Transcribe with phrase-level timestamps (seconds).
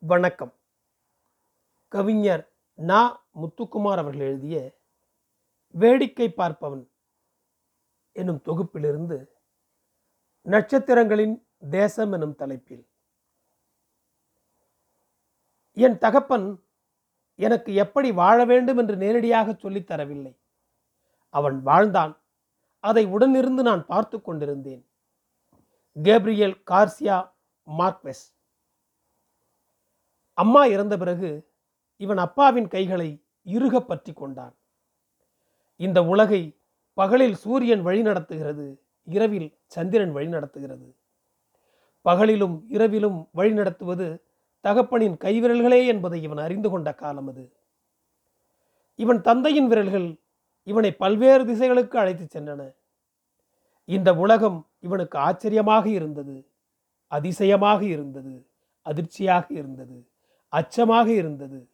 [0.00, 0.54] வணக்கம்.
[1.88, 3.26] கவிஞர் நா.
[3.34, 4.78] முத்துக்குமார் அவர்கள் எழுதிய
[5.70, 6.88] வேடிக்கை பார்ப்பவன்
[8.12, 9.26] என்னும் தொகுப்பிலிருந்து
[10.42, 12.88] நட்சத்திரங்களின் தேசம் எனும் தலைப்பில்.
[15.72, 16.64] என் தகப்பன்
[17.34, 20.40] எனக்கு எப்படி வாழ வேண்டும் என்று நேரடியாக சொல்லித் தரவில்லை.
[21.28, 22.22] அவன் வாழ்ந்தான்.
[22.80, 24.90] அதை உடனிருந்து நான் பார்த்து கொண்டிருந்தேன்.
[26.02, 27.32] Gabriel Garcia
[27.78, 28.37] Marquez.
[30.38, 31.30] அம்மா இறந்த பிறகு
[31.96, 33.08] இவன் அப்பாவின் கைகளை
[33.46, 34.54] இறுக பற்றி கொண்டான்.
[35.76, 36.42] இந்த உலகை
[36.98, 38.66] பகலில் சூரியன் வழிநடத்துகிறது
[39.08, 40.88] இரவில் சந்திரன் வழிநடத்துகிறது.
[42.04, 44.06] பகலிலும் இரவிலும் வழிநடத்துவது
[44.64, 47.44] தகப்பனின் கைவிரல்களே என்பதை இவன் அறிந்து கொண்ட காலம் அது.
[48.98, 50.08] இவன் தந்தையின் விரல்கள்
[50.62, 52.62] இவனை பல்வேறு திசைகளுக்கு அழைத்துச் சென்றன.
[53.88, 56.36] இந்த உலகம் இவனுக்கு ஆச்சரியமாக இருந்தது
[57.12, 58.34] அதிசயமாக இருந்தது
[58.86, 59.96] அதிர்ச்சியாக இருந்தது.
[60.48, 61.68] அச்சமாக இருந்தது.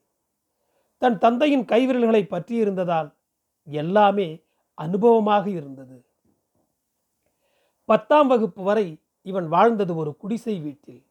[0.98, 3.17] தன் தந்தையின் கைவிரல்களை பற்றி இருந்ததால்
[3.64, 4.44] எல்லாமே
[4.78, 5.97] அனுபவமாக இருந்தது.
[7.84, 8.86] பத்தாம் வகுப்பு வரை
[9.22, 11.02] இவன் வாழ்ந்தது ஒரு குடிசை வீட்டில்.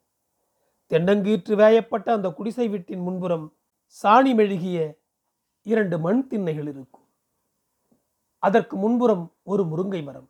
[0.92, 3.46] தென்னங்கீற்று வேயப்பட்ட அந்த குடிசை வீட்டின் முன்புறம்
[4.04, 4.78] சாணி மெழுகிய
[5.62, 7.08] இரண்டு மண் திண்ணைகள் இருக்கும்.
[8.40, 10.30] அதற்கு முன்புறம் ஒரு முருங்கை மரம்.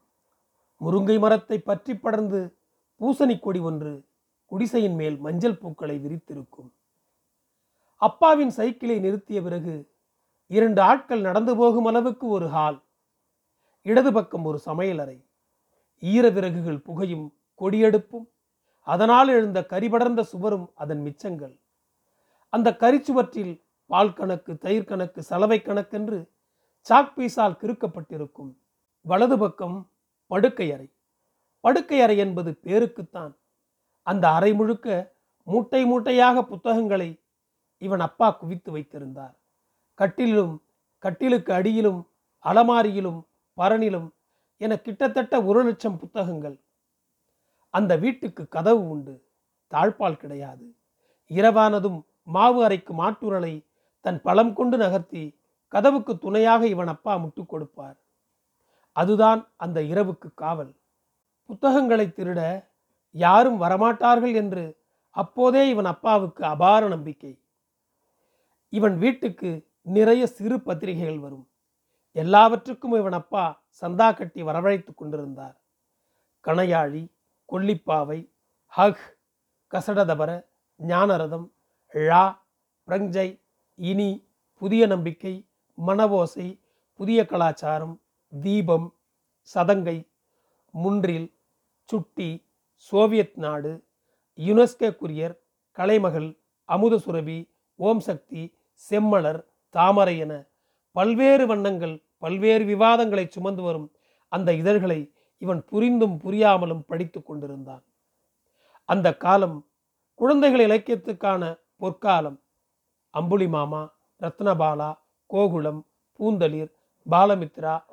[0.81, 2.57] முருங்கை மரத்தை பற்றி படர்ந்து
[3.01, 4.05] பூசணி கொடி ஒன்று
[4.45, 6.71] குடிசையின் மேல் மஞ்சள் பூக்களை விரித்திருக்கும்.
[8.03, 9.91] அப்பாவின் சைக்கிளை நிறுத்திய பிறகு
[10.47, 12.83] இரண்டு ஆட்கள் நடந்து போகும் அளவுக்கு ஒரு ஹால்
[13.81, 15.25] இடது பக்கம் ஒரு சமையலறை
[15.99, 18.25] ஈர விறகுகள் புகையும் கொடியெடுப்பும்
[18.79, 21.59] அதனால் எழுந்த கரிபடர்ந்த சுவரும் அதன் மிச்சங்கள்.
[22.49, 26.29] அந்த கரிச்சுவற்றில் பால் கணக்கு தயிர் கணக்கு சலவை கணக்கென்று
[26.79, 28.51] சாக் பீஸால் கிறுக்கப்பட்டிருக்கும்.
[29.01, 29.89] வலது பக்கம்
[30.27, 30.93] படுக்கை அறை.
[31.59, 33.33] படுக்கை அறை என்பது பேருக்குத்தான்.
[34.01, 37.22] அந்த அறை முழுக்க மூட்டை மூட்டையாக புத்தகங்களை
[37.83, 39.35] இவன் அப்பா குவித்து வைத்திருந்தார்.
[39.93, 40.63] கட்டிலும்
[40.99, 42.07] கட்டிலுக்கு அடியிலும்
[42.43, 43.23] அலமாரியிலும்
[43.57, 44.09] பரனிலும்
[44.57, 46.57] என கிட்டத்தட்ட ஒரு லட்சம் புத்தகங்கள்.
[47.69, 49.15] அந்த வீட்டுக்கு கதவு உண்டு.
[49.71, 50.75] தாழ்பால் கிடையாது.
[51.29, 53.65] இரவானதும் மாவு அரைக்கும் மாட்டுரலை
[54.01, 57.97] தன் பலம் கொண்டு நகர்த்தி கதவுக்கு துணையாக இவன் அப்பா முட்டுக் கொடுப்பார்.
[58.91, 60.73] அதுதான் அந்த இரவுக்கு காவல்.
[61.43, 62.65] புத்தகங்களை திருட
[63.11, 64.77] யாரும் வரமாட்டார்கள் என்று
[65.09, 67.42] அப்போதே இவன் அப்பாவுக்கு அபார நம்பிக்கை.
[68.73, 69.49] இவன் வீட்டுக்கு
[69.81, 71.45] நிறைய சிறு பத்திரிகைகள் வரும்.
[72.15, 73.43] எல்லாவற்றுக்கும் இவன் அப்பா
[73.81, 75.55] சந்தா கட்டி வரவழைத்து கொண்டிருந்தார்.
[76.45, 77.03] கணையாழி
[77.49, 78.19] கொல்லிப்பாவை
[78.73, 79.03] ஹக்
[79.73, 80.31] கசடதபர
[80.79, 81.47] ஞானரதம்
[81.93, 82.23] ழா
[82.87, 83.27] பிரஞ்சை
[83.79, 84.09] இனி
[84.61, 85.33] புதிய நம்பிக்கை
[85.77, 86.47] மனவோசை
[86.99, 87.95] புதிய கலாச்சாரம்
[88.33, 88.87] தீபம்
[89.55, 89.97] சதங்கை
[90.73, 91.29] Mundril
[91.89, 92.29] Chutti
[92.75, 93.71] Soviet Nadu
[94.37, 95.35] UNESCO Courier
[95.77, 96.29] Kalaimagal
[96.69, 97.39] Amudhasurabhi
[97.79, 98.41] Om Sakthi
[98.73, 100.47] Semmalar Thamarai என
[100.91, 103.91] பல்வேறு வண்ணங்கள் பல்வேறு விவாதங்களை சுமந்து வரும்
[104.27, 107.83] அந்த இதழ்களை இவன் புரிந்தும் புரியாமலும் படித்து கொண்டிருந்தான்.
[108.85, 109.67] அந்த காலம்
[110.13, 112.41] குழந்தைகள் இலக்கியத்துக்கான பொற்காலம்.
[113.09, 114.91] அம்புலி Mama Rathnabala
[115.29, 115.81] Gokulam
[116.19, 116.71] Poonthalir
[117.09, 117.83] Balamitra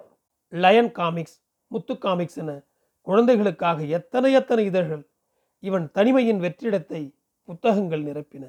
[0.48, 2.64] Lion Comics Muthu Comics என
[3.00, 5.10] குழந்தைகளுக்காக எத்தனை எத்தனை இதழ்கள்
[5.58, 7.02] இவன் தனிமையின் வெற்றிடத்தை
[7.44, 8.44] புத்தகங்கள் நிரப்பின.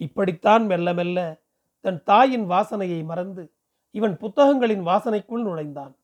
[0.00, 1.18] இப்படித்தான் மெல்ல மெல்ல
[1.84, 3.44] தன் தாயின் வாசனையை மறந்து
[3.94, 5.94] இவன் புத்தகங்களின் வாசனைக்குள் நுழைந்தான்.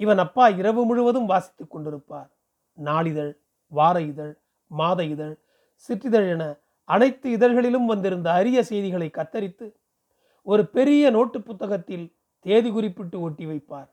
[0.00, 2.30] இவன் அப்பா இரவு முழுவதும் வாசித்துக் கொண்டிருப்பார்.
[2.78, 3.32] நாளிதழ்
[3.72, 4.34] வார இதழ்
[4.70, 5.34] மாத இதழ்
[5.88, 6.44] சிற்றிதழ் என
[6.88, 9.66] அனைத்து இதழ்களிலும் வந்திருந்த அரிய செய்திகளை கத்தரித்து
[10.46, 12.06] ஒரு பெரிய நோட்டு புத்தகத்தில்
[12.44, 13.90] தேதி குறிப்பிட்டு ஒட்டி வைப்பார்.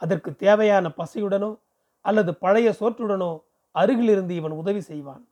[0.00, 1.50] அதற்கு தேவையான பசையுடனோ
[2.04, 3.32] அல்லது பழைய சோற்றுடனோ
[3.74, 5.24] அருகிலிருந்து இவன் உதவி செய்வான்.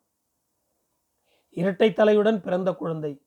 [1.54, 3.20] இரட்டை தலையுடன் பிறந்த குழந்தை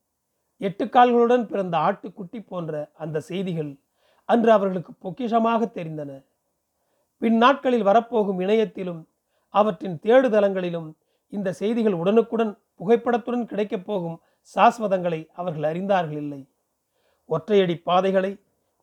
[0.57, 3.79] எட்டு கால்களுடன் பிறந்த ஆட்டுக்குட்டி போன்ற அந்த செய்திகள்
[4.25, 6.11] அன்று அவர்களுக்கு பொக்கிஷமாக தெரிந்தன.
[7.17, 9.01] பின் நாட்களில் வரப்போகும் இணையத்திலும்
[9.49, 10.89] அவற்றின் தேடுதலங்களிலும்
[11.29, 14.21] இந்த செய்திகள் உடனுக்குடன் புகைப்படத்துடன் கிடைக்கப் போகும்
[14.55, 16.41] சாஸ்வதங்களை அவர்கள் அறிந்தார்கள் இல்லை.
[17.29, 18.39] ஒற்றையடி பாதைகளை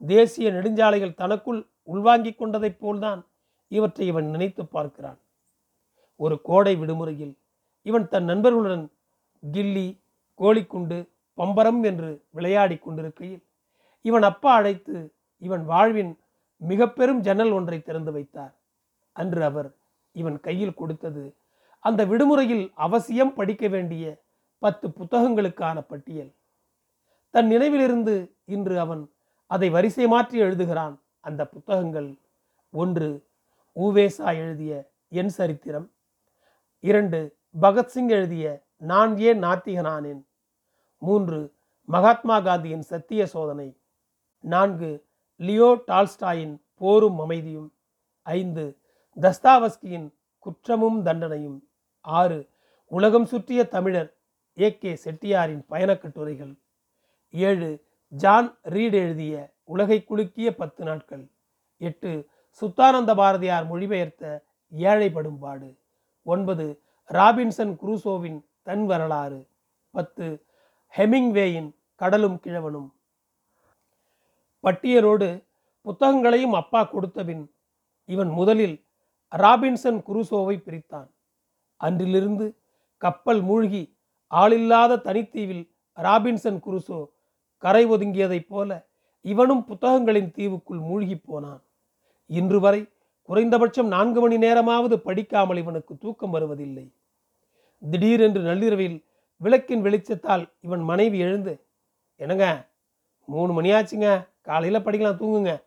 [0.07, 3.27] தேசிய நெடுஞ்சாலைகள் தனக்குள் உள்வாங்கிக் கொண்டதைப் போல்தான்
[3.69, 5.19] இவற்றை இவன் நினைத்து பார்க்கிறான்.
[6.17, 7.39] ஒரு கோடை விடுமுறையில்
[7.83, 8.85] இவன் தன் நண்பர்களுடன்
[9.52, 10.00] கில்லி
[10.41, 13.43] கோழிக்குண்டு பம்பரம் என்று விளையாடி கொண்டிருக்கையில்
[14.00, 16.19] இவன் அப்பா அழைத்து இவன் வாழ்வின்
[16.56, 18.55] மிக பெரும் ஜன்னல் ஒன்றை திறந்து வைத்தார்.
[19.12, 19.76] அன்று அவர்
[20.12, 21.37] இவன் கையில் கொடுத்தது
[21.79, 24.23] அந்த விடுமுறையில் அவசியம் படிக்க வேண்டிய
[24.58, 26.32] பத்து புத்தகங்களுக்கான பட்டியல்.
[27.31, 29.11] தன் நினைவிலிருந்து இன்று அவன்
[29.46, 31.00] அதை வரிசை மாற்றி எழுதுகிறான்.
[31.20, 32.19] அந்த புத்தகங்கள்
[32.70, 33.26] ஒன்று
[33.76, 35.93] ஊவேசா எழுதிய என் சரித்திரம்
[36.81, 40.23] இரண்டு பகத்சிங் எழுதிய நான் ஏன் நாத்திகனானேன்?
[40.99, 41.39] மூன்று
[41.89, 43.69] மகாத்மா காந்தியின் சத்திய சோதனை.
[44.41, 44.91] நான்கு
[45.37, 47.69] லியோ டால்ஸ்டாயின் போரும் அமைதியும்.
[48.23, 48.65] ஐந்து
[49.21, 50.09] தஸ்தாவஸ்கியின்
[50.39, 51.59] குற்றமும் தண்டனையும்.
[52.01, 52.39] ஆறு
[52.87, 54.11] உலகம் சுற்றிய தமிழர்
[54.59, 54.79] ஏ.
[54.79, 54.95] கே.
[55.05, 56.55] செட்டியாரின் பயணக் கட்டுரைகள்
[57.31, 57.71] ஏழு
[58.09, 61.31] ஜான் ரீட் எழுதிய உலகை குலுக்கிய பத்து நாட்கள்
[61.81, 62.11] எட்டு
[62.61, 65.79] சுத்தானந்த பாரதியார் மொழிபெயர்த்த ஏழைப்படும் பாடு
[66.23, 66.67] ஒன்பது
[67.13, 69.47] ராபின்சன் குரூசோவின் தன் வரலாறு.
[69.91, 70.27] பத்து
[70.97, 72.89] ஹெமிங்வேயின் கடலும் கிழவனும்.
[74.63, 75.29] பட்டியலோடு
[75.85, 77.45] புத்தகங்களையும் அப்பா கொடுத்தபின்
[78.05, 78.77] இவன் முதலில்
[79.37, 81.11] ராபின்சன் குருசோவை பிரித்தான்.
[81.77, 82.47] அன்றிலிருந்து
[82.99, 83.83] கப்பல் மூழ்கி
[84.31, 85.65] ஆளில்லாத தனித்தீவில்
[85.97, 87.01] ராபின்சன் குருசோ
[87.59, 88.71] கரை ஒதுங்கியதைப் போல
[89.21, 91.63] இவனும் புத்தகங்களின் தீவுக்குள் மூழ்கி போனான்.
[92.27, 92.81] இன்று வரை
[93.23, 96.87] குறைந்தபட்சம் நான்கு மணி நேரமாவது படிக்காமல் இவனுக்கு தூக்கம் வருவதில்லை.
[97.91, 99.05] திடீரென்று நள்ளிரவில்
[99.37, 101.67] விளக்கின் வெளிச்சத்தால் இவன் மனைவி எழுந்து
[102.17, 102.71] என்னங்க
[103.25, 105.65] மூணு மணி ஆச்சுங்க காலையில் படிக்கலாம் தூங்குங்க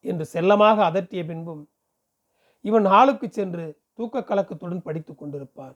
[0.00, 1.68] என்று செல்லமாக அதட்டிய பின்பும்
[2.60, 5.74] இவன் ஹாலுக்கு சென்று தூக்க கலக்கத்துடன் படித்துக் கொண்டிருப்பான்.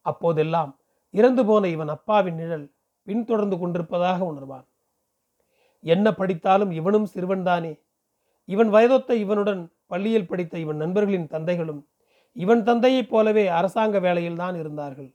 [0.00, 2.72] அப்போதெல்லாம் இறந்து போன இவன் அப்பாவின் நிழல்
[3.02, 4.66] பின்தொடர்ந்து கொண்டிருப்பதாக உணர்வான்.
[5.80, 7.80] என்ன படித்தாலும் இவனும் சிறுவன்தானே?
[8.44, 11.82] இவன் வயதொத்த இவனுடன் பள்ளியில் படித்த இவன் நண்பர்களின் தந்தைகளும்
[12.36, 15.10] இவன் தந்தையைப் போலவே அரசாங்க வேலையில்தான் இருந்தார்கள்.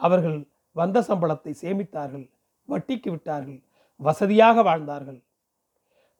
[0.00, 0.38] அவர்கள்
[0.76, 2.26] வந்த சம்பளத்தை சேமித்தார்கள்
[2.68, 3.60] வட்டிக்கு விட்டார்கள்
[4.00, 5.20] வசதியாக வாழ்ந்தார்கள்.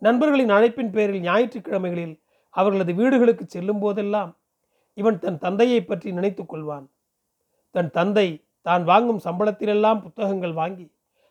[0.03, 2.15] நண்பர்களின் அழைப்பின் பேரில் ஞாயிற்றுக்கிழமைகளில்
[2.55, 4.33] அவர்களது வீடுகளுக்கு செல்லும் போதெல்லாம்
[4.99, 6.87] இவன் தன் தந்தையை பற்றி நினைத்து கொள்வான்.
[7.75, 8.29] தன் தந்தை
[8.67, 10.87] தான் வாங்கும் சம்பளத்திலெல்லாம் புத்தகங்கள் வாங்கி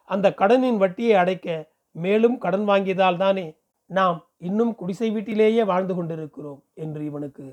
[0.09, 1.47] அந்த கடனின் வட்டியை அடைக்க
[1.95, 3.45] மேலும் கடன் வாங்கியதால் தானே
[3.89, 7.45] நாம் இன்னும் குடிசை வீட்டிலேயே வாழ்ந்து கொண்டிருக்கிறோம் என்று இவனுக்கு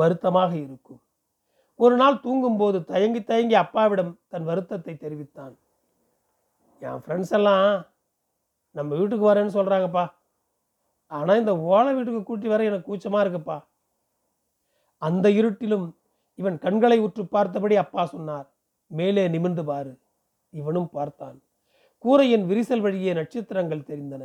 [0.00, 1.00] வருத்தமாக இருக்கும்.
[1.80, 5.54] ஒரு நாள் தூங்கும்போது தயங்கி தயங்கி அப்பாவிடம் தன் வருத்தத்தை தெரிவித்தான்.
[6.82, 7.66] என் ஃப்ரெண்ட்ஸ் எல்லாம்
[8.76, 10.04] நம்ம வீட்டுக்கு வரேன்னு சொல்கிறாங்கப்பா
[11.10, 13.56] ஆனால் இந்த ஓலை வீட்டுக்கு கூட்டி வர எனக்கு கூச்சமாக இருக்குப்பா.
[15.02, 15.86] அந்த இருட்டிலும்
[16.38, 18.46] இவன் கண்களை உற்று பார்த்தபடி அப்பா சொன்னார்.
[18.90, 19.92] மேலே நிமிர்ந்து பாரு.
[20.52, 21.38] இவனும் பார்த்தான்.
[22.04, 24.24] கூரையின் விரிசல் வழியே நட்சத்திரங்கள் தெரிந்தன.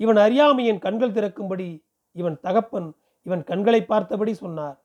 [0.00, 1.68] இவன் அறியாமையின் கண்கள் திறக்கும்படி
[2.16, 2.88] இவன் தகப்பன்
[3.28, 4.76] இவன் கண்களை பார்த்தபடி சொன்னார்.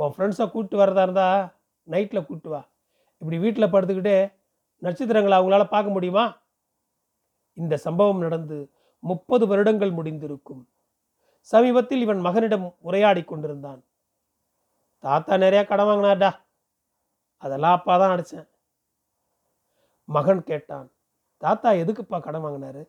[0.00, 1.28] உன் ஃப்ரெண்ட்ஸை கூப்பிட்டு வரதா இருந்தா
[1.88, 2.60] நைட்டில் கூப்பிட்டு வா.
[3.18, 4.18] இப்படி வீட்டில் படுத்துக்கிட்டே
[4.82, 6.24] நட்சத்திரங்களை அவங்களால பார்க்க முடியுமா?
[7.52, 8.58] இந்த சம்பவம் நடந்து
[9.02, 10.62] முப்பது வருடங்கள் முடிந்திருக்கும்.
[11.40, 13.80] சமீபத்தில் இவன் மகனிடம் உரையாடி கொண்டிருந்தான்.
[15.04, 16.30] தாத்தா நிறையா கடன் வாங்கினார்டா.
[17.42, 18.48] அதெல்லாம் அப்பா தான் அடைச்சேன்.
[20.08, 20.88] மகன் கேட்டான்
[21.42, 22.82] தாத்தா எதுக்குப்பா கடன் வாங்கினாரு?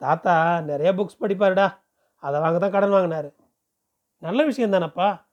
[0.00, 0.34] தாத்தா
[0.70, 1.66] நிறைய புக்ஸ் படிப்பாருடா.
[2.22, 3.32] அதை வாங்க தான் கடன் வாங்கினார்.
[4.18, 5.24] நல்ல விஷயம் தானப்பா.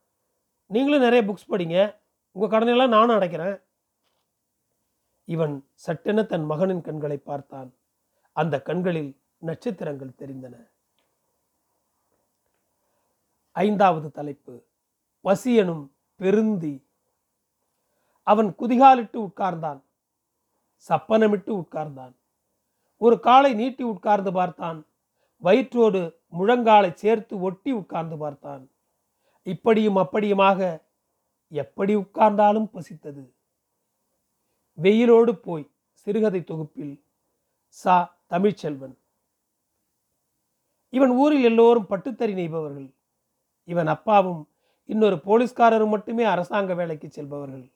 [0.68, 1.96] நீங்களும் நிறைய புக்ஸ் படிங்க.
[2.32, 3.62] உங்கள் கடனெல்லாம் நானும் அடைக்கிறேன்.
[5.26, 7.74] இவன் சட்டென தன் மகனின் கண்களை பார்த்தான்.
[8.34, 10.70] அந்த கண்களில் நட்சத்திரங்கள் தெரிந்தன.
[13.52, 14.64] ஐந்தாவது தலைப்பு.
[15.22, 16.84] பசி எனும் பெருந்தி.
[18.24, 19.82] அவன் குதிகாலிட்டு உட்கார்ந்தான்.
[20.88, 22.16] சப்பனமிட்டு உட்கார்ந்தான்.
[22.98, 24.86] ஒரு காலை நீட்டி உட்கார்ந்து பார்த்தான்.
[25.44, 28.72] வயிற்றோடு முழங்காலை சேர்த்து ஒட்டி உட்கார்ந்து பார்த்தான்.
[29.44, 30.82] இப்படியும் அப்படியுமாக
[31.48, 33.32] எப்படி உட்கார்ந்தாலும் பசித்தது.
[34.82, 37.04] வெயிலோடு போய் சிறுகதை தொகுப்பில்
[37.68, 38.18] சா.
[38.30, 38.98] தமிழ்ச்செல்வன்.
[40.90, 42.96] இவன் ஊரில் எல்லோரும் பட்டுத்தறி நெய்பவர்கள்.
[43.64, 44.50] இவன் அப்பாவும்
[44.86, 47.72] இன்னொரு போலீஸ்காரரும் மட்டுமே அரசாங்க வேலைக்கு செல்பவர்கள்.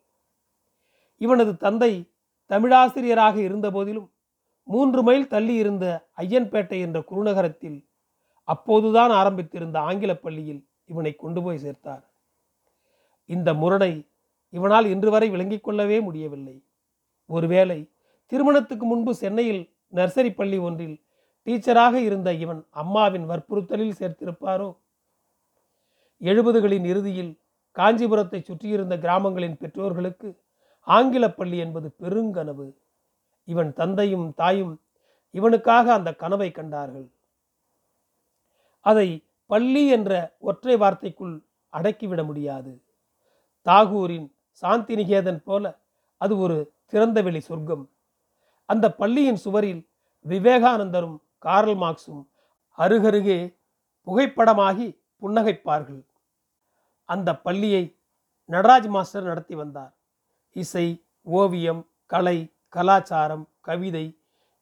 [1.17, 2.11] இவனது தந்தை
[2.49, 4.11] தமிழாசிரியராக இருந்த போதிலும்
[4.63, 7.85] மூன்று மைல் தள்ளி இருந்த ஐயன்பேட்டை என்ற குருநகரத்தில்
[8.43, 12.03] அப்போதுதான் ஆரம்பித்திருந்த ஆங்கில பள்ளியில் இவனை கொண்டு போய் சேர்த்தார்.
[13.25, 14.07] இந்த முரடை
[14.49, 16.65] இவனால் இன்று வரை விளங்கிக் கொள்ளவே முடியவில்லை.
[17.25, 17.91] ஒருவேளை
[18.25, 21.01] திருமணத்துக்கு முன்பு சென்னையில் நர்சரி பள்ளி ஒன்றில்
[21.45, 24.77] டீச்சராக இருந்த இவன் அம்மாவின் வற்புறுத்தலில் சேர்த்திருப்பாரோ?
[26.21, 27.39] எழுபதுகளின் இறுதியில்
[27.71, 30.41] காஞ்சிபுரத்தை சுற்றியிருந்த கிராமங்களின் பெற்றோர்களுக்கு
[30.79, 32.73] ஆங்கில பள்ளி என்பது பெருங்கனவு.
[33.45, 34.81] இவன் தந்தையும் தாயும்
[35.31, 37.11] இவனுக்காக அந்த கனவை கண்டார்கள்.
[38.83, 39.07] அதை
[39.51, 41.35] பள்ளி என்ற ஒற்றை வார்த்தைக்குள்
[41.73, 42.71] அடக்கிவிட முடியாது.
[43.65, 44.27] தாகூரின்
[44.61, 45.65] சாந்தி நிகேதன் போல
[46.21, 46.57] அது ஒரு
[46.91, 47.85] திறந்தவெளி சொர்க்கம்.
[48.69, 49.81] அந்த பள்ளியின் சுவரில்
[50.25, 52.23] விவேகானந்தரும் கார்ல் மார்க்ஸும்
[52.77, 53.39] அருகருகே
[54.07, 54.87] புகைப்படமாகி
[55.21, 56.01] புன்னகைப்பார்கள்.
[57.09, 57.83] அந்த பள்ளியை
[58.49, 59.93] நடராஜ் மாஸ்டர் நடத்தி வந்தார்.
[60.55, 60.87] இசை
[61.21, 62.37] ஓவியம் கலை
[62.69, 64.05] கலாச்சாரம் கவிதை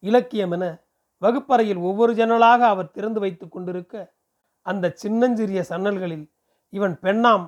[0.03, 0.65] இலக்கியம் என
[1.21, 4.13] வகுப்பறையில் ஒவ்வொரு ஜன்னலாக அவர் திறந்து வைத்து கொண்டிருக்க
[4.61, 6.25] அந்த சின்னஞ்சிறிய சன்னல்களில்
[6.69, 7.45] இவன் பெண்ணாம்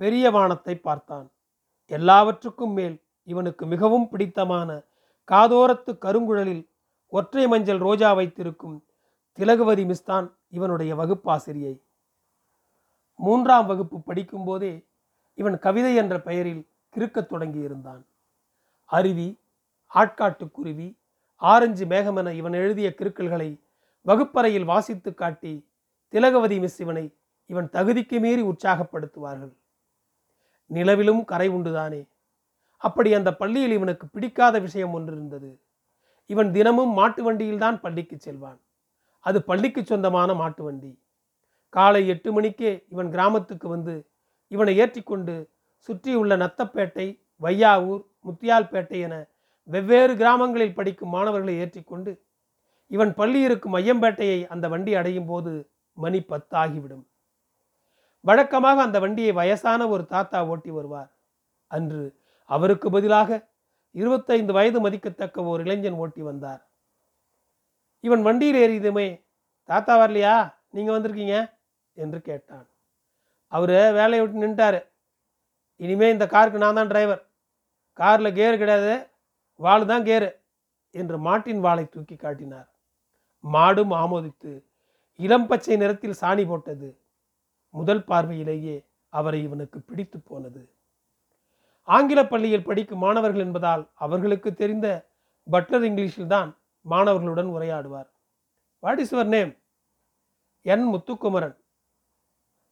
[0.00, 1.26] பெரிய வானத்தை பார்த்தான்.
[1.86, 4.70] எல்லாவற்றுக்கும் மேல் இவனுக்கு மிகவும் பிடித்தமான
[5.28, 6.64] காதோரத்து கருங்குழலில்
[7.08, 8.76] ஒற்றை மஞ்சள் ரோஜா வைத்திருக்கும்
[9.38, 11.74] திலகுவதி மிஸ்தான் இவனுடைய வகுப்பாசிரியை.
[13.14, 14.72] மூன்றாம் வகுப்பு படிக்கும்போதே
[15.34, 16.62] இவன் கவிதை என்ற பெயரில்
[16.96, 18.02] கிறுக்கத் தொடங்கியிருந்தான்.
[18.84, 19.28] அருவி
[19.94, 20.88] ஆட்காட்டுக்குருவி
[21.36, 23.60] ஆரஞ்சு மேகமென இவன் எழுதிய கிருக்கல்களை
[24.00, 25.70] வகுப்பறையில் வாசித்து காட்டி
[26.08, 29.54] திலகவதி மிஸ் இவனை இவன் தகுதிக்கு மீறி உற்சாகப்படுத்துவார்கள்.
[30.70, 32.08] நிலவிலும் கரை உண்டுதானே?
[32.76, 35.60] அப்படி அந்த பள்ளியில் இவனுக்கு பிடிக்காத விஷயம் ஒன்று இருந்தது
[36.26, 38.60] இவன் தினமும் மாட்டு வண்டியில்தான் பள்ளிக்கு செல்வான்.
[39.20, 40.98] அது பள்ளிக்கு சொந்தமான மாட்டு வண்டி.
[41.68, 44.06] காலை எட்டு மணிக்கே இவன் கிராமத்துக்கு வந்து
[44.48, 49.14] இவனை ஏற்றிக்கொண்டு சுற்றியுள்ள நத்தப்பேட்டை வையாவூர் முத்தியால்பேட்டை என
[49.64, 52.24] வெவ்வேறு கிராமங்களில் படிக்கும் மாணவர்களை ஏற்றிக்கொண்டு
[52.86, 57.04] இவன் பள்ளி இருக்கும் ஐயம்பேட்டையை அந்த வண்டி அடையும் போது மணி பத்தாகிவிடும்.
[58.20, 61.10] வழக்கமாக அந்த வண்டியை வயசான ஒரு தாத்தா ஓட்டி வருவார்.
[61.66, 63.48] அன்று அவருக்கு பதிலாக
[63.90, 66.70] இருபத்தைந்து வயது மதிக்கத்தக்க ஒரு இளைஞன் ஓட்டி வந்தார்.
[68.00, 69.24] இவன் வண்டியில் ஏறியதுமே
[69.64, 70.54] தாத்தா வரலையா?
[70.70, 71.50] நீங்கள் வந்திருக்கீங்க?
[71.92, 72.68] என்று கேட்டான்.
[73.46, 74.86] அவர் வேலையை விட்டு நின்ட்டாரு.
[75.76, 77.26] இனிமே இந்த காருக்கு நான் தான் டிரைவர்
[77.92, 79.08] காரில் கேர் கிடையாது.
[79.60, 80.30] வாள் தான் கேரு
[80.90, 82.68] என்று மாட்டின் வாளை தூக்கி காட்டினார்.
[83.44, 84.52] மாடும் ஆமோதித்து
[85.18, 86.88] இளம் பச்சை நிறத்தில் சாணி போட்டது
[87.70, 88.76] முதல் பார்வையிலேயே
[89.08, 90.62] அவரை இவனுக்கு பிடித்து போனது.
[91.88, 94.86] ஆங்கில பள்ளியில் படிக்கும் மாணவர்கள் என்பதால் அவர்களுக்கு தெரிந்த
[95.52, 96.50] பட்லர் இங்கிலீஷில் தான்
[96.86, 98.08] மாணவர்களுடன் உரையாடுவார்.
[98.82, 99.52] What is your name
[100.62, 101.56] N Muthukumaran.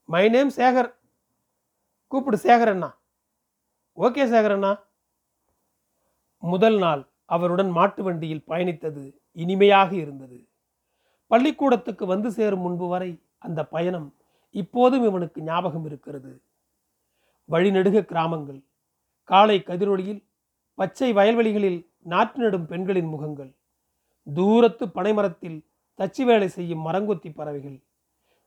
[0.09, 0.91] My name Sekhar.
[2.13, 2.91] கூப்பிடு சேகர் அண்ணா.
[3.99, 4.73] ஓகே சேகர் அண்ணா.
[6.43, 10.39] முதல் நாள் அவருடன் மாட்டு வண்டியில் பயணித்தது இனிமையாக இருந்தது.
[11.31, 14.09] பள்ளிக்கூடத்துக்கு வந்து சேரும் முன்பு வரை அந்த பயணம்
[14.55, 16.33] இப்போதும் இவனுக்கு ஞாபகம் இருக்கிறது.
[17.49, 18.61] வழிநெடுக கிராமங்கள்
[19.29, 20.23] காலை கதிரொளியில்
[20.79, 23.53] பச்சை வயல்வெளிகளில் நாற்று நடும் பெண்களின் முகங்கள்
[24.27, 25.59] தூரத்து பனைமரத்தில்
[25.99, 27.79] தச்சு வேலை செய்யும் மரங்கொத்தி பறவைகள்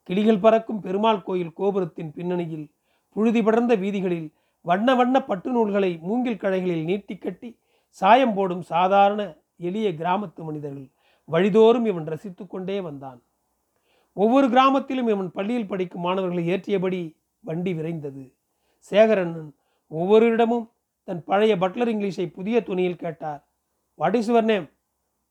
[0.10, 2.68] கிளிகள் பறக்கும் பெருமாள் கோயில் கோபுரத்தின் பின்னணியில்
[3.16, 4.28] புழுதி படர்ந்த வீதிகளில்
[4.66, 7.50] வண்ண வண்ண பட்டு நூல்களை மூங்கில் கழைகளில் நீட்டி கட்டி
[8.00, 9.22] சாயம் போடும் சாதாரண
[9.68, 10.88] எளிய கிராமத்து மனிதர்கள்
[11.30, 13.20] வழிதோறும் இவன் ரசித்து கொண்டே வந்தான்.
[14.14, 17.00] ஒவ்வொரு கிராமத்திலும் இவன் பள்ளியில் படிக்கும் மாணவர்களை ஏற்றியபடி
[17.44, 18.24] வண்டி விரைந்தது.
[18.92, 19.52] சேகரண்ணன்
[19.92, 20.66] ஒவ்வொரு இடமும்
[21.08, 23.42] தன் பழைய பட்லர் இங்கிலீஷை புதிய துணியில் கேட்டார்.
[24.00, 24.68] What is your name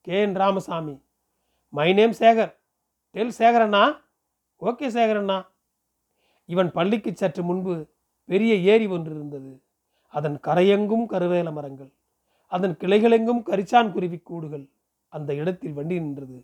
[0.06, 0.96] K N Ramasamy
[1.72, 2.52] my name Sekhar
[3.14, 3.84] tell சேகரண்ணா
[4.62, 5.38] okay சேகரண்ணா
[6.48, 7.74] இவன் பள்ளிக்கு சற்று முன்பு
[8.28, 9.52] பெரிய ஏரி ஒன்று இருந்தது
[10.14, 11.92] அதன் கரையெங்கும் கருவேல மரங்கள்.
[12.54, 14.64] அதன் கிளைகளெங்கும் கரிச்சான் குருவி கூடுகள்
[15.08, 16.38] அந்த இடத்தில் வண்டி நின்றது.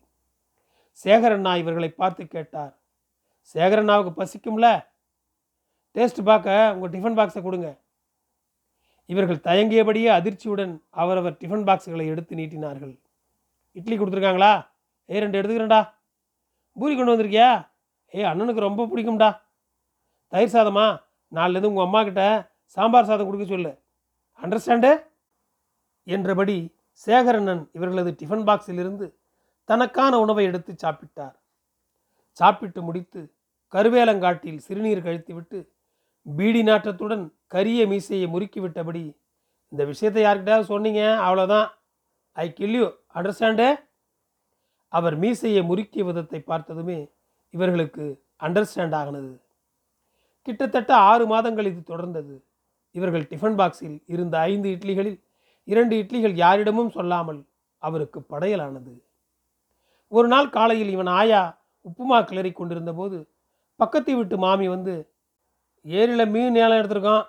[1.04, 2.72] சேகரண்ணா இவர்களை பார்த்து கேட்டார்
[3.54, 4.68] சேகரண்ணாவுக்கு பசிக்கும்ல?
[5.96, 7.68] டேஸ்ட் பார்க்க உங்கள் டிஃபன் பாக்ஸை கொடுங்க.
[9.06, 12.94] இவர்கள் தயங்கியபடியே அதிர்ச்சியுடன் அவரவர் டிஃபன் பாக்ஸுகளை எடுத்து நீட்டினார்கள்.
[13.72, 14.52] இட்லி கொடுத்துருக்காங்களா?
[15.10, 15.80] ஏ ரெண்டு எடுத்துக்கிறேன்டா.
[16.76, 17.50] பூரி கொண்டு வந்திருக்கியா?
[18.14, 19.30] ஏ அண்ணனுக்கு ரொம்ப பிடிக்கும்டா.
[20.32, 20.86] தயிர் சாதமா?
[21.34, 22.24] நாலுலேருந்து உங்கள் அம்மா கிட்ட
[22.76, 23.72] சாம்பார் சாதம் கொடுக்க சொல்லு.
[24.40, 24.90] அண்டர்ஸ்டாண்டு
[26.06, 26.56] என்றபடி
[27.06, 29.06] சேகரண்ணன் இவர்களது டிஃபன் பாக்ஸிலிருந்து
[29.68, 31.36] தனக்கான உணவை எடுத்து சாப்பிட்டார்.
[32.32, 33.20] சாப்பிட்டு முடித்து
[33.72, 35.58] கருவேலங்காட்டில் சிறுநீர் கழித்துவிட்டு
[36.26, 39.02] பீடி நாற்றத்துடன் கரிய மீசையை முறுக்கிவிட்டபடி
[39.72, 41.02] இந்த விஷயத்தை யார்கிட்டயாவது சொன்னீங்க?
[41.26, 41.68] அவ்வளோதான்
[42.36, 43.68] ஐ கில் யூ அண்டர்ஸ்டாண்டு
[44.92, 46.98] அவர் மீசையை முறுக்கிய விதத்தை பார்த்ததுமே
[47.54, 48.04] இவர்களுக்கு
[48.46, 49.32] அண்டர்ஸ்டாண்ட் ஆகினது.
[50.46, 52.34] கிட்டத்தட்ட ஆறு மாதங்கள் இது தொடர்ந்தது.
[52.94, 55.18] இவர்கள் டிஃபன் பாக்ஸில் இருந்த ஐந்து இட்லிகளில்
[55.64, 57.48] இரண்டு இட்லிகள் யாரிடமும் சொல்லாமல்
[57.78, 58.92] அவருக்கு படையலானது.
[60.08, 63.30] ஒரு நாள் காலையில் இவன் ஆயா உப்புமா கிளறி கொண்டிருந்த போது
[63.76, 65.12] பக்கத்து வீட்டு மாமி வந்து
[65.84, 67.24] ஏரியில் மீன் ஏலம் எடுத்திருக்கான்.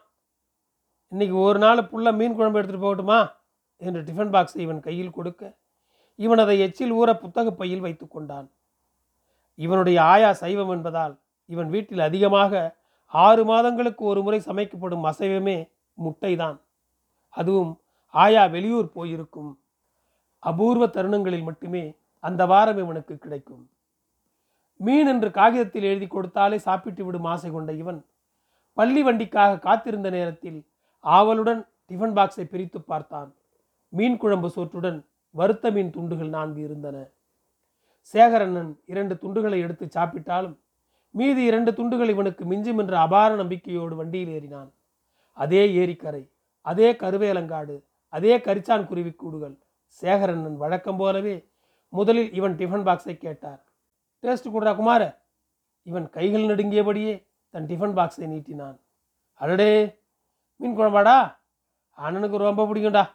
[1.11, 3.31] இன்றைக்கி ஒரு நாள் புள்ள மீன் குழம்பு எடுத்துகிட்டு போகட்டுமா?
[3.77, 5.59] என்று டிஃபன் பாக்ஸை இவன் கையில் கொடுக்க
[6.15, 8.47] இவன் அதை எச்சில் ஊற புத்தக பையில் வைத்து கொண்டான்.
[9.55, 16.57] இவனுடைய ஆயா சைவம் என்பதால் இவன் வீட்டில் அதிகமாக ஆறு மாதங்களுக்கு ஒரு முறை சமைக்கப்படும் அசைவமே முட்டைதான்.
[17.29, 17.80] அதுவும்
[18.13, 19.51] ஆயா வெளியூர் போயிருக்கும்.
[20.39, 21.83] அபூர்வ தருணங்களில் மட்டுமே
[22.19, 23.63] அந்த வாரம் இவனுக்கு கிடைக்கும்.
[24.79, 27.99] மீன் என்று காகிதத்தில் எழுதி கொடுத்தாலே சாப்பிட்டு விடும் ஆசை கொண்ட இவன்
[28.77, 30.59] பள்ளி வண்டிக்காக காத்திருந்த நேரத்தில்
[31.03, 33.29] ஆவலுடன் டிஃபன் பாக்ஸை பிரித்து பார்த்தான்.
[33.93, 34.99] மீன் குழம்பு சோற்றுடன்
[35.35, 36.97] வறுத்த மீன் துண்டுகள் நான்கு இருந்தன.
[38.13, 40.55] சேகரண்ணன் இரண்டு துண்டுகளை எடுத்து சாப்பிட்டாலும்
[41.15, 44.69] மீதி இரண்டு துண்டுகள் இவனுக்கு மிஞ்சும் என்ற அபார நம்பிக்கையோடு வண்டியில் ஏறினான்.
[45.37, 46.23] அதே ஏரிக்கரை
[46.65, 47.75] அதே கருவேலங்காடு
[48.15, 49.55] அதே கரிச்சான் குருவி கூடுகள்.
[50.01, 51.35] சேகரண்ணன் வழக்கம் போலவே
[51.93, 53.61] முதலில் இவன் டிஃபன் பாக்ஸை கேட்டார்.
[54.23, 55.01] டேஸ்ட் கொடுறா குமார.
[55.89, 57.13] இவன் கைகள் நடுங்கியபடியே
[57.53, 58.77] தன் டிஃபன் பாக்ஸை நீட்டினான்.
[59.41, 59.71] அடடே
[60.59, 61.17] மீன் குழம்பாடா?
[61.97, 63.05] அண்ணனுக்கு ரொம்ப பிடிக்கும்டா.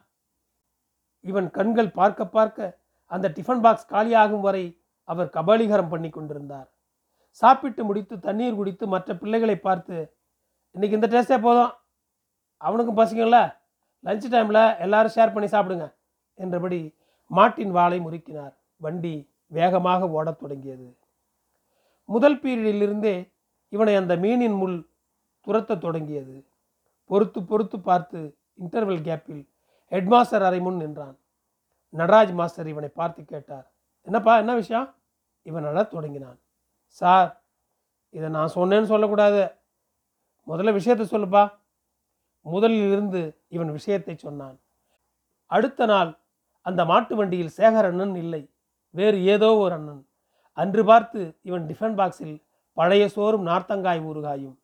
[1.21, 2.79] இவன் கண்கள் பார்க்க பார்க்க
[3.13, 4.65] அந்த டிஃபன் பாக்ஸ் காலியாகும் வரை
[5.05, 6.69] அவர் கபாலிகரம் பண்ணி கொண்டிருந்தார்.
[7.43, 9.97] சாப்பிட்டு முடித்து தண்ணீர் குடித்து மற்ற பிள்ளைகளை பார்த்து
[10.75, 11.73] இன்னைக்கு இந்த டேஸ்டே போதும்.
[12.61, 13.41] அவனுக்கும் பசிக்கும்ல?
[14.05, 15.95] லஞ்ச் டைமில் எல்லாரும் ஷேர் பண்ணி சாப்பிடுங்க
[16.35, 16.95] என்றபடி
[17.27, 18.55] மாட்டின் வாளை முறுக்கினார்.
[18.77, 20.99] வண்டி வேகமாக ஓடத் தொடங்கியது.
[22.05, 23.33] முதல் பீரியடிலிருந்தே
[23.69, 24.89] இவனை அந்த மீனின் முள்
[25.47, 26.47] துரத்தத் தொடங்கியது.
[27.05, 29.49] பொறுத்து பொறுத்து பார்த்து இன்டர்வெல் கேப்பில்
[29.91, 31.19] ஹெட்மாஸ்டர் அறை முன் நின்றான்.
[31.93, 33.73] நடராஜ் மாஸ்டர் இவனை பார்த்து கேட்டார்
[34.03, 34.95] என்னப்பா என்ன விஷயம்?
[35.43, 36.39] இவன் அழத் தொடங்கினான்.
[36.87, 37.43] சார்
[38.11, 39.53] இதை நான் சொன்னேன்னு சொல்லக்கூடாது.
[40.47, 41.53] முதல்ல விஷயத்த சொல்லுப்பா.
[42.43, 44.59] முதலில் இருந்து இவன் விஷயத்தை சொன்னான்.
[45.47, 46.19] அடுத்த நாள்
[46.61, 48.51] அந்த மாட்டு வண்டியில் சேகர் அண்ணன் இல்லை.
[48.91, 50.07] வேறு ஏதோ ஒரு அண்ணன்.
[50.53, 52.37] அன்று பார்த்து இவன் டிஃபன் பாக்ஸில்
[52.73, 54.57] பழைய சோறும் நார்த்தங்காய் ஊறுகாயும்.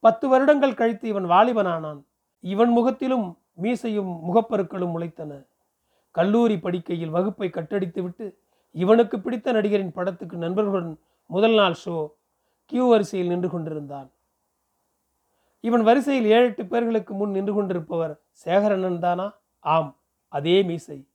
[0.00, 2.00] பத்து வருடங்கள் கழித்து இவன் வாலிபனானான்.
[2.40, 5.32] இவன் முகத்திலும் மீசையும் முகப்பருக்களும் முளைத்தன.
[6.10, 8.26] கல்லூரி படிக்கையில் வகுப்பை கட்டடித்துவிட்டு
[8.70, 11.96] இவனுக்கு பிடித்த நடிகரின் படத்துக்கு நண்பர்களுடன் முதல் நாள் ஷோ
[12.64, 14.08] கியூ வரிசையில் நின்று கொண்டிருந்தான்.
[15.60, 19.26] இவன் வரிசையில் ஏழு எட்டு பேர்களுக்கு முன் நின்று கொண்டிருப்பவர் சேகரண்ணன் தானா?
[19.58, 21.08] ஆம் அதே மீசை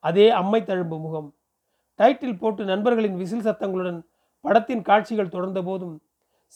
[0.00, 1.34] அதே அம்மை தழும்பு முகம்.
[1.98, 4.00] டைட்டில் போட்டு நண்பர்களின் விசில் சத்தங்களுடன்
[4.40, 6.02] படத்தின் காட்சிகள் தொடர்ந்த போதும்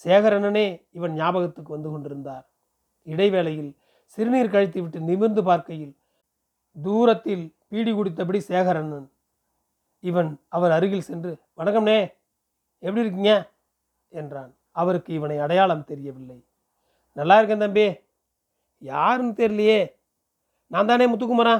[0.04, 2.44] சேகரண்ணனே இவன் ஞாபகத்துக்கு வந்து கொண்டிருந்தார்.
[3.02, 5.94] இடைவேளையில் சிறுநீர் கழித்துவிட்டு நிமிர்ந்து பார்க்கையில்
[6.76, 9.08] தூரத்தில் பீடி குடித்தபடி சேகரண்ணன்
[10.00, 11.98] இவன் அவர் அருகில் சென்று வணக்கம்னே
[12.78, 13.50] எப்படி இருக்கீங்க?
[14.08, 14.52] என்றான்.
[14.70, 16.38] அவருக்கு இவனை அடையாளம் தெரியவில்லை.
[17.18, 17.86] நல்லா இருக்கேன் தம்பி.
[18.92, 19.80] யாருன்னு தெரியலையே.
[20.72, 21.54] நான் தானே முத்துக்குமரா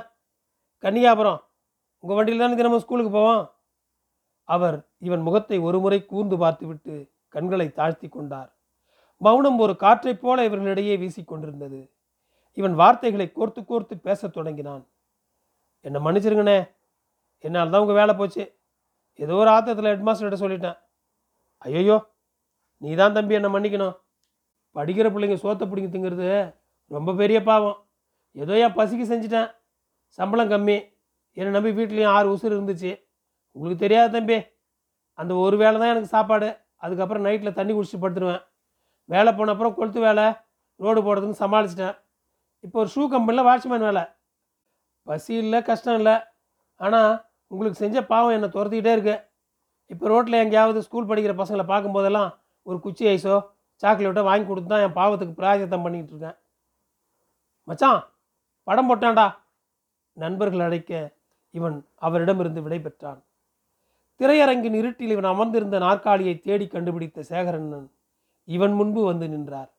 [0.85, 1.41] கன்னியாபுரம்
[2.05, 3.45] உங்கள் வண்டியில் தானே தினமும் ஸ்கூலுக்கு போவோம்.
[4.49, 6.95] அவர் இவன் முகத்தை ஒருமுறை கூர்ந்து பார்த்துவிட்டு
[7.35, 8.51] கண்களை தாழ்த்தி கொண்டார்.
[9.21, 11.81] மௌனம் ஒரு காற்றைப் போல இவர்களிடையே வீசிக்கொண்டிருந்தது
[12.59, 14.85] இவன் வார்த்தைகளை கோர்த்து கோர்த்து பேசத் தொடங்கினான்.
[15.87, 16.59] என்னை மன்னிச்சிருங்கண்ணே.
[17.45, 18.45] என்னால் தான் உங்கள் வேலை போச்சு.
[19.19, 20.79] ஏதோ ஒரு ஆத்தத்தில் ஹெட்மாஸ்டர்கிட்ட சொல்லிட்டேன்.
[21.65, 21.97] ஐயோ
[22.83, 23.97] நீ தான் தம்பி என்னை மன்னிக்கணும்.
[24.79, 26.29] படிக்கிற பிள்ளைங்க சோத்த பிடிங்க திங்கிறது
[26.97, 27.79] ரொம்ப பெரிய பாவம்.
[28.43, 29.49] ஏதோ ஏன் பசிக்கு செஞ்சிட்டேன்.
[30.19, 30.77] சம்பளம் கம்மி.
[31.39, 32.93] என்னை நம்பி வீட்லேயும் ஆறு உசுறு இருந்துச்சு.
[33.57, 34.39] உங்களுக்கு தெரியாது தம்பி.
[35.19, 36.49] அந்த ஒரு வேளை தான் எனக்கு சாப்பாடு.
[36.85, 38.43] அதுக்கப்புறம் நைட்டில் தண்ணி குடிச்சு படுத்துருவேன்.
[39.13, 40.27] வேலை போன அப்புறம் கொளுத்து வேலை
[40.81, 41.97] ரோடு போடுறதுன்னு சமாளிச்சிட்டேன்.
[42.65, 44.05] இப்போ ஒரு ஷூ கம்பெனியில் வாட்ச்மேன் வேலை.
[45.07, 46.17] பசி இல்லை கஷ்டம் இல்லை.
[46.81, 47.13] ஆனால்
[47.53, 49.17] உங்களுக்கு செஞ்ச பாவம் என்னை துரத்திக்கிட்டே இருக்கு.
[49.93, 52.31] இப்போ ரோட்டில் எங்கேயாவது ஸ்கூல் படிக்கிற பசங்களை பார்க்கும்போதெல்லாம்
[52.67, 53.37] ஒரு குச்சி ஐஸோ
[53.83, 56.39] சாக்லேட்டை வாங்கி கொடுத்து தான் என் பாவத்துக்கு பிராயத்தம் பண்ணிக்கிட்டு இருக்கேன்.
[57.69, 58.01] மச்சான்
[58.69, 59.27] படம் போட்டான்டா.
[60.23, 60.93] நண்பர்கள் அழைக்க
[61.59, 63.21] இவன் அவரிடமிருந்து விடை பெற்றான்.
[64.21, 67.87] திரையரங்கின் இருட்டில் இவன் அமர்ந்திருந்த நாற்காலியை தேடி கண்டுபிடித்த சேகரண்ணன்
[68.45, 69.71] இவன் முன்பு வந்து நின்றார்.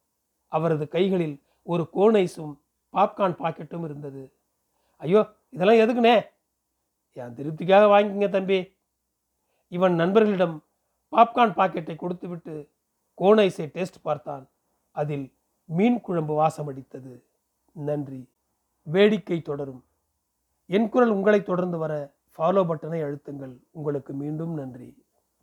[0.48, 2.54] அவரது கைகளில் ஒரு கோனைஸும்
[2.94, 4.24] பாப்கார்ன் பாக்கெட்டும் இருந்தது.
[5.02, 5.22] ஐயோ
[5.56, 6.16] இதெல்லாம் எதுக்குனே
[7.18, 8.60] என் திருப்திக்காக வாங்கிக்கங்க தம்பி.
[9.68, 10.56] இவன் நண்பர்களிடம்
[11.14, 12.56] பாப்கார்ன் பாக்கெட்டை கொடுத்துவிட்டு
[13.20, 14.50] கோனைஸை டேஸ்ட் பார்த்தான்
[14.92, 15.34] அதில்
[15.66, 17.24] மீன் குழம்பு வாசமடித்தது
[17.72, 18.30] நன்றி.
[18.84, 19.86] வேடிக்கை தொடரும்.
[20.66, 23.58] என் குரல் உங்களை தொடர்ந்து வர ஃபாலோ பட்டனை அழுத்துங்கள்.
[23.72, 25.04] உங்களுக்கு மீண்டும் நன்றி.